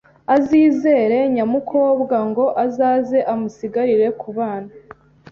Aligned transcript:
azizere 0.35 1.17
nyamukobwa 1.35 2.17
ngo 2.29 2.45
azaze 2.65 3.19
amusigarire 3.33 4.07
ku 4.21 4.29
bana. 4.37 4.71